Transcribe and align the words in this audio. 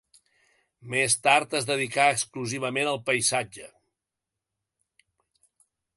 Més 0.93 1.17
tard 1.27 1.53
es 1.59 1.67
dedicà 1.67 2.07
exclusivament 2.15 2.91
al 2.93 2.99
paisatge. 3.11 3.69